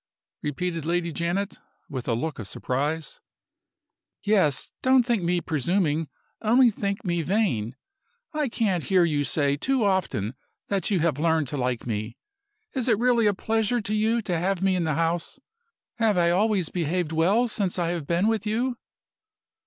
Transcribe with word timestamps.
repeated 0.41 0.83
Lady 0.83 1.11
Janet, 1.11 1.59
with 1.87 2.07
a 2.07 2.15
look 2.15 2.39
of 2.39 2.47
surprise. 2.47 3.19
"Yes! 4.23 4.71
Don't 4.81 5.05
think 5.05 5.21
me 5.21 5.41
presuming; 5.41 6.07
only 6.41 6.71
think 6.71 7.05
me 7.05 7.21
vain. 7.21 7.75
I 8.33 8.49
can't 8.49 8.85
hear 8.85 9.03
you 9.05 9.23
say 9.23 9.57
too 9.57 9.83
often 9.83 10.33
that 10.69 10.89
you 10.89 11.01
have 11.01 11.19
learned 11.19 11.49
to 11.49 11.55
like 11.57 11.85
me. 11.85 12.17
Is 12.73 12.87
it 12.87 12.97
really 12.97 13.27
a 13.27 13.33
pleasure 13.35 13.79
to 13.81 13.93
you 13.93 14.23
to 14.23 14.39
have 14.39 14.63
me 14.63 14.75
in 14.75 14.85
the 14.85 14.95
house? 14.95 15.39
Have 15.99 16.17
I 16.17 16.31
always 16.31 16.69
behaved 16.69 17.11
well 17.11 17.47
since 17.47 17.77
I 17.77 17.89
have 17.89 18.07
been 18.07 18.25
with 18.27 18.43
you?" 18.47 18.77